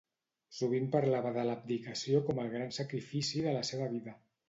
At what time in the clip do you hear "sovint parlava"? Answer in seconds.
0.59-1.35